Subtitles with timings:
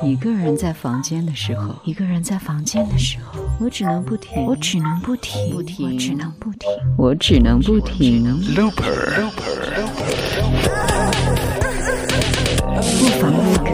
[0.00, 8.24] 一个人在房间的时候，一个人在房间的时候，我只能不停，我只能不停，不停，我只能不停，我只能不停。
[8.54, 9.30] Looper，
[12.74, 13.70] 不妨录个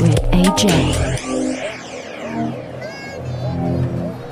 [0.00, 1.17] ，with AJ。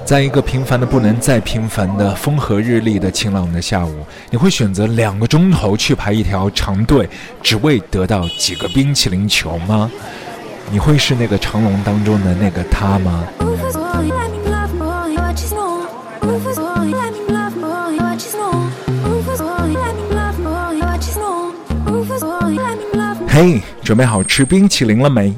[0.07, 7.09] 在一个平凡的不能再平凡的风和日丽的晴朗的下午，你会选择两个钟头去排一条长队，
[7.43, 9.91] 只为得到几个冰淇淋球吗？
[10.71, 13.25] 你会是那个长龙当中的那个他吗？
[23.29, 25.35] 嘿，准备好吃冰淇淋了没？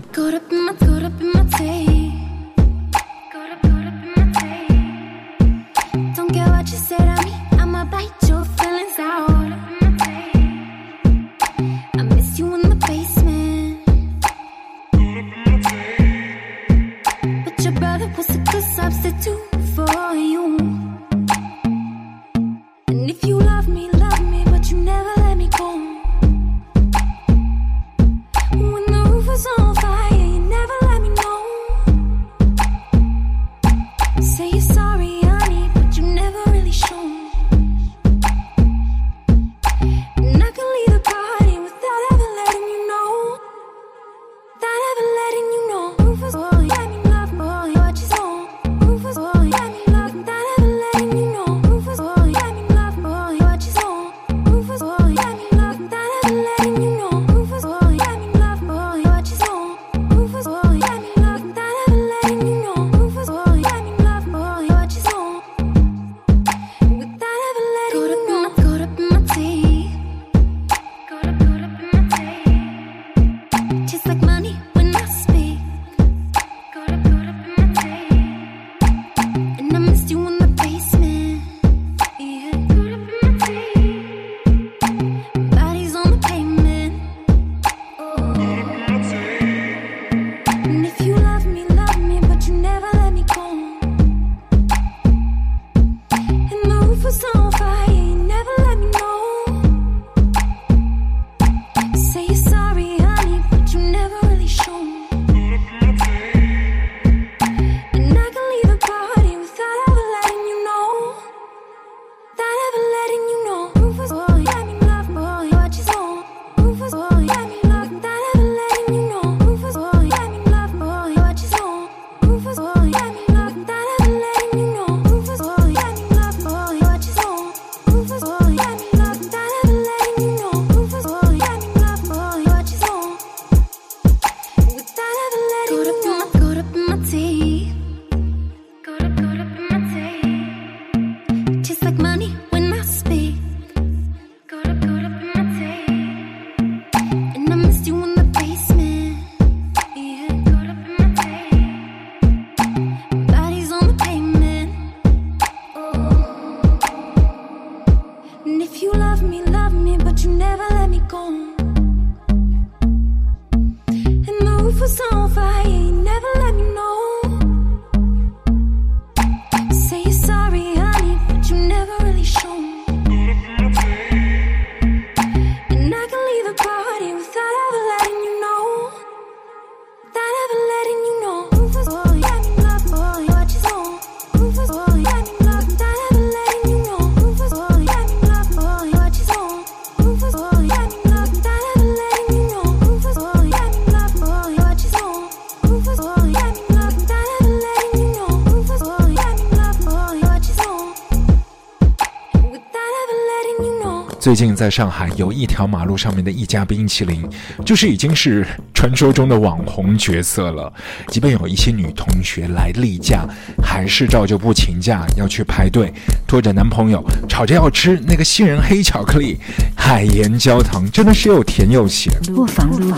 [204.28, 207.26] 最近在上海有一条马路上面的一家冰淇淋，
[207.64, 210.70] 就是已经是传说中的网红角色了。
[211.06, 213.24] 即便有一些女同学来例假，
[213.62, 215.90] 还是照旧不请假要去排队，
[216.26, 219.38] 拖着男朋友吵着要吃那个杏仁黑巧克力
[219.74, 222.12] 海盐焦糖，真的是又甜又咸。
[222.26, 222.94] 不妨录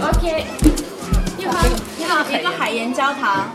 [0.00, 0.44] OK，
[1.38, 1.64] 你好，
[1.96, 3.48] 你好，一个海盐焦糖。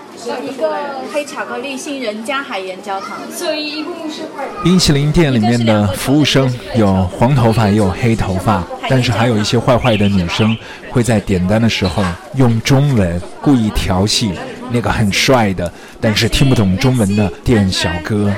[0.44, 0.76] 一个
[1.14, 4.24] 黑巧克力杏仁加海盐焦糖，所以一共是
[4.64, 10.56] 冰淇淋店里面的服务生有黄头发也有黑头发，但是还有一些坏坏的女生
[10.90, 12.04] 会在点单的时候
[12.36, 14.32] 用中文故意调戏
[14.72, 15.72] 那个很帅的
[16.02, 18.34] 但是听不懂中文的店小哥。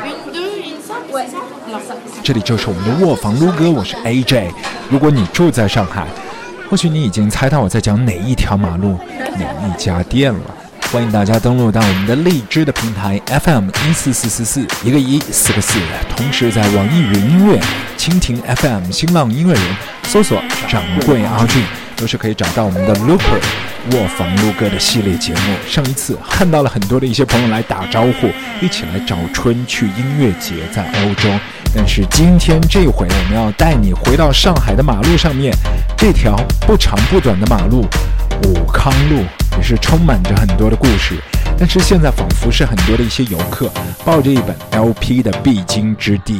[2.23, 4.51] 这里就是我们的卧房撸哥，我是 AJ。
[4.89, 6.05] 如果你住在上海。
[6.69, 8.95] 或许你已经猜到我在讲哪一条马路、
[9.39, 10.41] 哪一家店了。
[10.91, 15.77] 欢迎大家登录到我们的荔枝的平台 FM 一四四四四，一个一，四个四。
[16.17, 17.61] 同时在网易云音乐、
[17.95, 19.63] 蜻蜓 FM、新浪音乐人
[20.05, 21.63] 搜索“掌柜阿俊”，
[21.95, 23.39] 都是可以找到我们的 Looper
[23.91, 25.55] 卧房录歌的系列节目。
[25.67, 31.29] 上一次看到了很多的一些朋友来打招呼，一起来找春去音乐节，在欧洲。
[31.75, 35.53] 但是今天这回，我们要带你回到上海的马路上面，
[35.95, 37.85] 这条不长不短的马路——
[38.49, 39.23] 武康路。
[39.59, 41.21] 也是充满着很多的故事，
[41.57, 43.69] 但是现在仿佛是很多的一些游客
[44.05, 46.39] 抱着一本 LP 的必经之地。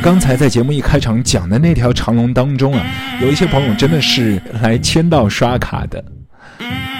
[0.00, 2.86] 刚才在节目一开场讲的那条长龙当中啊，
[3.20, 6.02] 有一些朋友真的是来签到刷卡的，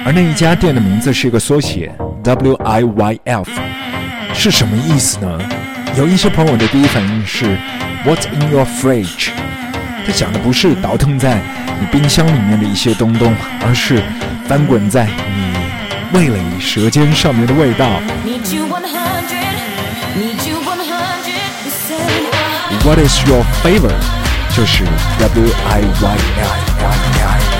[0.04, 1.92] 而那一家店的名字是一个缩写
[2.24, 3.50] W I Y F，
[4.34, 5.38] 是什么意思呢？
[5.96, 7.56] 有一些朋友的第一反应是
[8.04, 9.30] What's in your fridge？
[10.04, 11.40] 他讲的不是倒腾在
[11.80, 13.32] 你冰箱里面的一些东东，
[13.64, 14.02] 而是
[14.46, 18.00] 翻滚在你味蕾舌尖上面的味道。
[22.88, 24.02] What is your favorite？
[24.56, 24.82] 就是
[25.20, 27.57] W I Y L。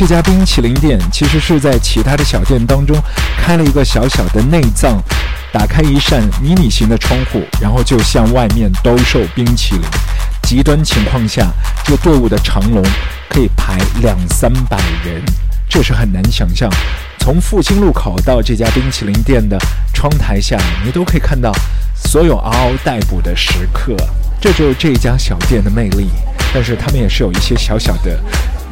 [0.00, 2.96] 这家冰淇淋店其实是在其他的小店当中
[3.36, 4.98] 开了一个小小的内脏，
[5.52, 9.82] 打开一扇迷你型的窗户，然后就向外面兜售冰淇淋。
[10.42, 11.52] 极端情况下，
[11.84, 12.82] 这个队伍的长龙
[13.28, 15.22] 可以排两三百人，
[15.68, 16.70] 这是很难想象。
[17.18, 19.58] 从复兴路口到这家冰淇淋店的
[19.92, 21.52] 窗台下，你都可以看到
[21.94, 23.94] 所有嗷嗷待哺的食客。
[24.40, 26.08] 这就是这家小店的魅力，
[26.54, 28.18] 但是他们也是有一些小小的。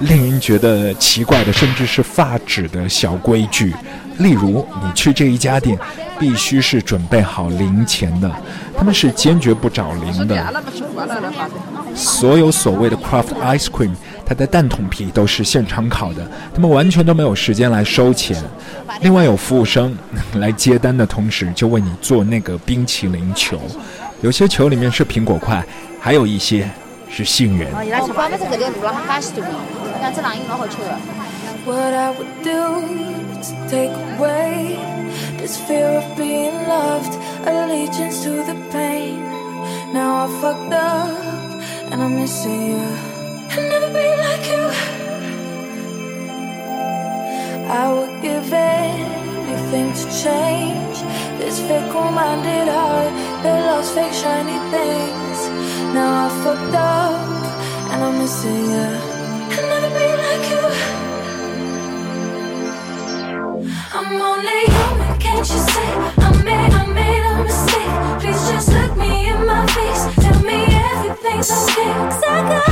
[0.00, 3.74] 令人觉得奇怪的，甚至是发指的小规矩，
[4.18, 5.76] 例如你去这一家店，
[6.18, 8.30] 必须是准备好零钱的，
[8.76, 10.62] 他们是坚决不找零的。
[11.94, 13.90] 所有所谓的 craft ice cream，
[14.24, 16.24] 它的蛋筒皮都是现场烤的，
[16.54, 18.36] 他们完全都没有时间来收钱。
[19.00, 19.96] 另外有服务生
[20.34, 23.60] 来接单的同时，就为你做那个冰淇淋球，
[24.20, 25.64] 有些球里面是苹果块，
[26.00, 26.70] 还有一些
[27.10, 27.68] 是杏仁。
[31.64, 32.62] What I would do
[33.42, 34.78] to take away
[35.36, 37.12] this fear of being loved,
[37.46, 39.20] allegiance to the pain.
[39.92, 42.86] Now I fucked up and I'm missing you.
[43.50, 44.64] I'll never be like you.
[47.68, 50.96] I would give anything to change
[51.38, 53.12] this fickle-minded heart
[53.42, 55.38] that loves fake shiny things.
[55.92, 59.07] Now I fucked up and I'm missing you.
[65.38, 65.68] Cause
[72.24, 72.67] I got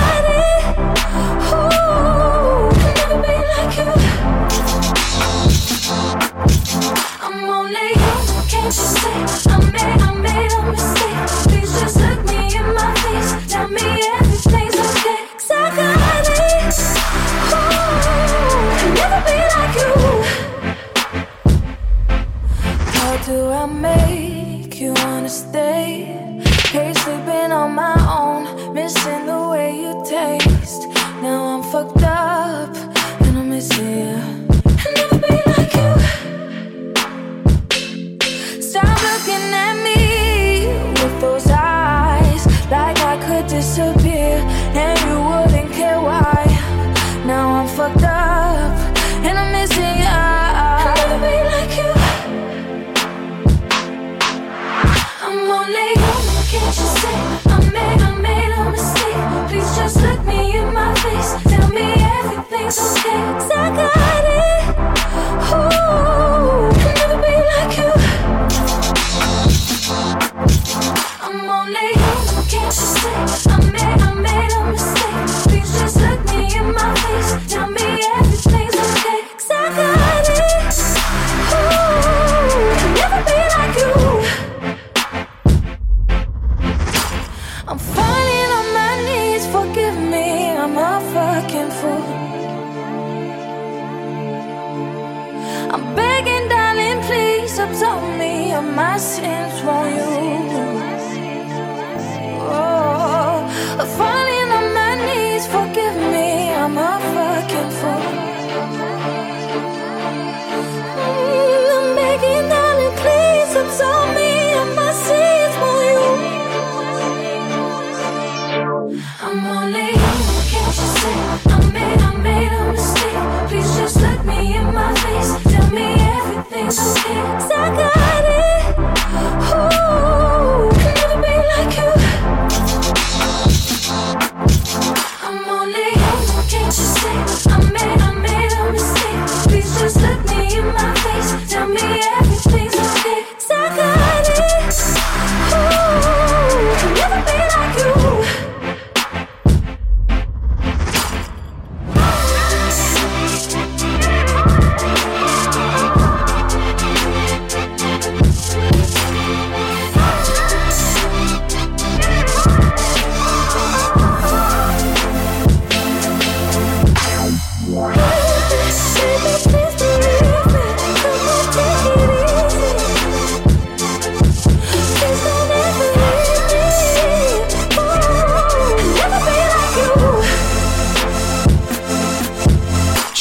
[123.49, 125.33] Please just look me in my face.
[125.52, 127.21] Tell me everything's okay.
[127.38, 127.95] 'Cause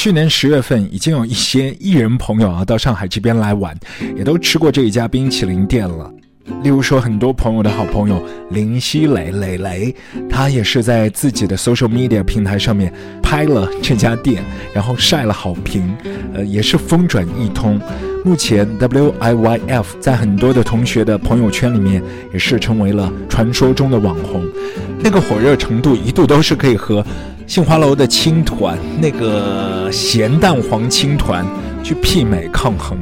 [0.05, 3.75] 去年十月份，已经有一些艺人朋友啊到上海这边来玩，
[4.15, 6.13] 也都吃过这一家冰淇淋店了。
[6.61, 9.95] 例如说，很多朋友的好朋友林熙蕾蕾蕾，
[10.29, 15.95] 她也是在自己的 social media 平台上面拍了这家店，然后晒了好评，
[16.33, 17.79] 呃，也是风转一通。
[18.23, 22.01] 目前 WIYF 在很多的同学的朋友圈里面，
[22.33, 24.43] 也是成为了传说中的网红，
[24.99, 27.05] 那个火热程度一度都是可以和
[27.45, 31.45] 杏花楼的青团那个咸蛋黄青团
[31.83, 32.97] 去媲美抗衡。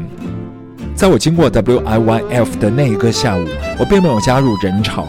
[0.95, 3.45] 在我经过 WIYF 的那一个下午，
[3.77, 5.07] 我并没有加入人潮。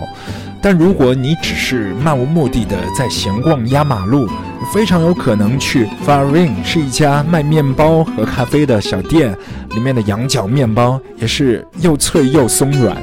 [0.63, 4.27] 但如果你只是漫无目的的在闲逛压马路，
[4.73, 9.37] 非常有可能去 Farin，是一家卖面包和咖啡的小店，
[9.75, 12.97] 里面的羊角面包也是又脆又松软。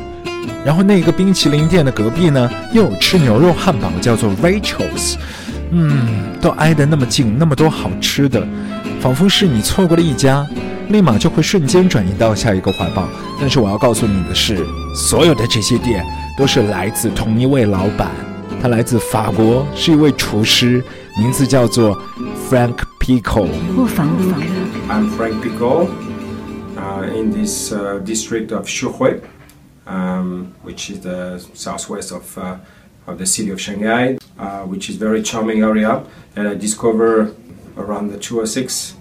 [0.65, 5.15] 然后那个冰淇淋店的隔壁呢，又有吃牛肉汉堡，叫做 Rachel's。
[5.69, 6.07] 嗯，
[6.41, 8.45] 都挨得那么近，那么多好吃的，
[8.99, 10.45] 仿佛是你错过了一家，
[10.91, 13.07] 立马就会瞬间转移到下一个怀抱。
[13.39, 16.05] 但是我要告诉你的是，所有的这些店
[16.37, 18.11] 都是来自同一位老板，
[18.61, 20.83] 他来自法国，是一位厨师，
[21.17, 21.97] 名字叫做
[22.49, 23.47] Frank Pico。
[23.75, 24.39] 不妨不妨。
[24.89, 25.87] I'm Frank Picot
[26.77, 29.21] uh, in this uh, district of Shuhui,
[29.87, 32.57] um, which is the southwest of, uh,
[33.07, 36.03] of the city of Shanghai, uh, which is very charming area
[36.35, 37.33] that I discovered
[37.77, 38.95] around the 206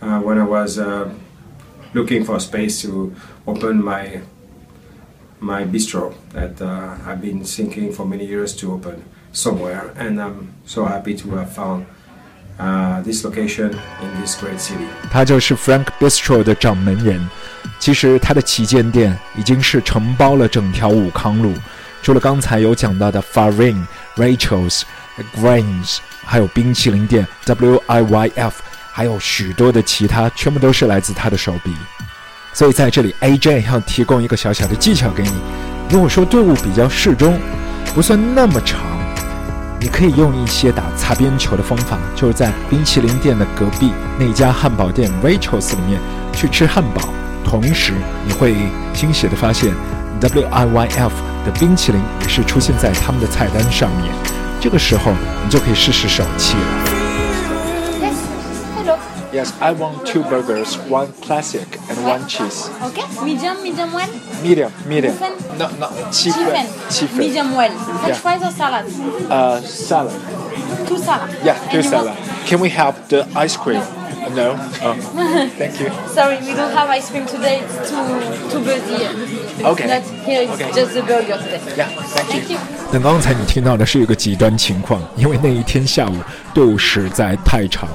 [0.00, 1.08] uh, when I was uh,
[1.92, 3.12] looking for a space to
[3.46, 4.20] open my
[5.40, 10.54] my bistro that uh, I've been thinking for many years to open somewhere, and I'm
[10.64, 11.84] so happy to have found
[12.58, 13.70] uh, this location
[14.00, 14.86] in this great city.
[15.10, 17.20] 他就是 Frank Bistro 的掌门人。
[17.78, 21.52] 其实他的旗舰店已经是承包了整条武康路，
[22.02, 28.52] 除了刚才有讲到的 Farin、Rachel's、Grains，还有冰淇淋店 WIYF，
[28.99, 31.73] 还有许多的其他，全部都是来自他的手笔。
[32.51, 35.31] 所以在这里，AJ 要提供一个小小的技巧给你。
[35.89, 37.39] 如果说队伍比较适中，
[37.95, 38.81] 不算那么长，
[39.79, 46.01] 你可以用一些打擦边球的方法，就是在冰淇淋店的隔壁那家汉堡店 Rachel's 里面
[46.33, 47.01] 去吃汉堡，
[47.45, 47.93] 同时
[48.27, 48.53] 你会
[48.93, 49.73] 惊喜的发现
[50.19, 51.11] WIYF
[51.45, 54.13] 的冰淇淋也是出现在他们的菜单上面。
[54.59, 55.13] 这个时候，
[55.45, 56.98] 你就可以试试手气了。
[59.28, 59.28] Yes.
[59.28, 59.32] Hello.
[59.32, 62.70] Yes, I want two burgers, one classic and one cheese.
[62.82, 63.04] Okay.
[63.24, 64.08] Medium, medium well.
[64.42, 65.14] Medium, medium.
[65.16, 65.58] Chicken?
[65.58, 66.66] No, no, 七份 Chicken.
[66.88, 67.70] 七份 Medium well.
[68.00, 68.20] French Yeah.
[68.22, 68.84] fries or salad?
[69.30, 70.12] Uh, salad.
[70.86, 71.30] Two salad.
[71.44, 72.06] Yeah, And two you salad.
[72.14, 73.80] want- Can we have the ice cream?
[74.34, 74.56] No.
[74.82, 74.94] Oh,
[75.58, 75.90] thank you.
[76.14, 77.60] Sorry, we don't have ice cream today.
[77.62, 78.04] It's too
[78.50, 79.04] too busy.
[79.04, 79.86] It's Okay.
[79.86, 80.42] Not here.
[80.42, 80.72] It's Okay.
[80.72, 81.60] just the burger today.
[81.76, 82.40] Yeah, thank you.
[82.40, 82.58] Thank you.
[82.92, 86.14] 等刚才你听到的是一个极端情况，因为那一天下午
[86.54, 87.88] 队伍实在太长，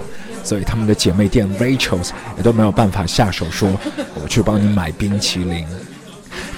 [0.44, 3.68] 所以他们的姐妹店 Rachel's 也都没有办法下手说
[4.22, 5.66] 我去帮你买冰淇淋。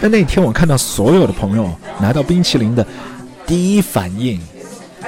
[0.00, 2.87] 但那天我看到所有的朋友拿到冰淇淋的
[3.47, 4.40] 第一反应，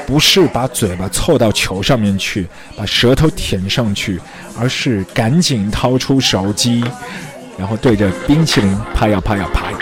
[0.06, 4.20] 不是把嘴巴凑到球上面去，把舌头舔上去，
[4.58, 6.84] 而是赶紧掏出手机，
[7.58, 9.72] 然后对着冰淇淋拍呀拍呀拍。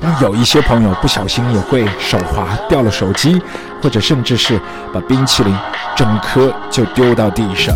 [0.00, 3.40] 但有一些朋友不小心也会手滑掉了手机，
[3.82, 4.60] 或者甚至是
[4.92, 5.54] 把冰淇淋
[5.96, 7.74] 整颗就丢到地上。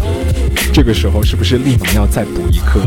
[0.72, 2.80] 这个时候是不是立马要再补一颗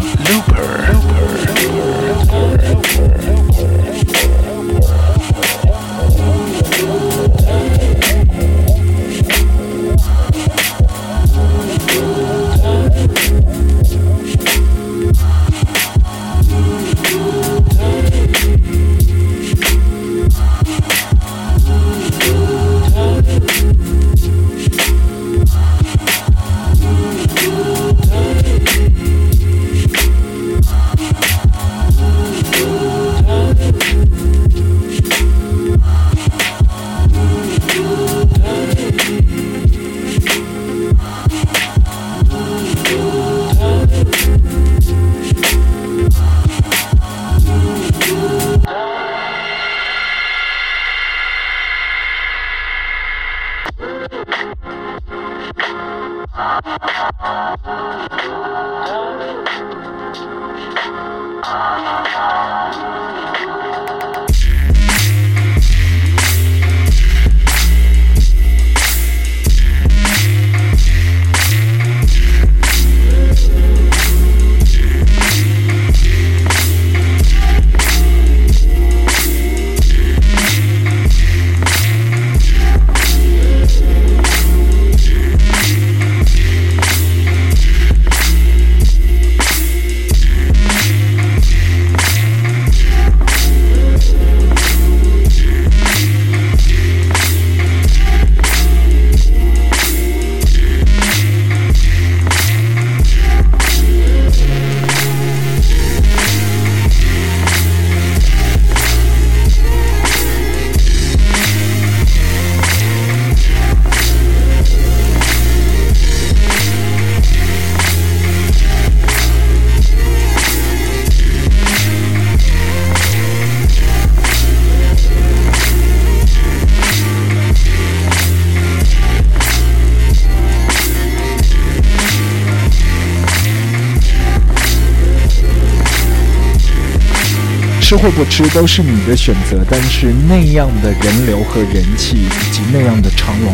[137.94, 143.54] 吃或不吃都是你的选择，但是那样的人流和人气，以及那样的长龙，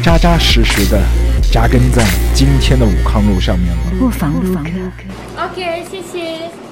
[0.00, 1.02] 扎扎实实的
[1.50, 3.82] 扎根在今天的武康路上面了。
[3.98, 4.64] 不妨不妨。
[5.36, 6.63] OK，谢谢。